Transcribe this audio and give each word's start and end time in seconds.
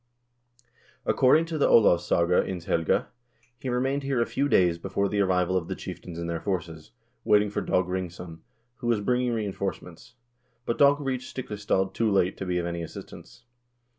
According 1.05 1.45
to 1.45 1.59
the 1.59 1.67
"Olavssaga 1.67 2.43
ins 2.47 2.65
helga" 2.65 3.09
he 3.61 3.69
remained 3.69 4.01
here 4.01 4.19
a 4.19 4.25
few 4.25 4.49
days 4.49 4.79
before 4.79 5.07
the 5.07 5.19
arrival 5.21 5.55
of 5.55 5.67
the 5.67 5.75
chieftains 5.75 6.17
and 6.17 6.27
their 6.27 6.39
forces, 6.41 6.89
waiting 7.23 7.51
for 7.51 7.61
Dag 7.61 7.85
Ringsson, 7.85 8.39
who 8.77 8.87
was 8.87 8.99
bringing 8.99 9.31
reinforcements; 9.31 10.15
but 10.65 10.79
Dag 10.79 10.99
reached 10.99 11.35
Stikle 11.37 11.59
stad 11.59 11.93
too 11.93 12.09
late 12.09 12.35
to 12.37 12.47
be 12.47 12.57
of 12.57 12.65
any 12.65 12.81
assistance. 12.81 13.43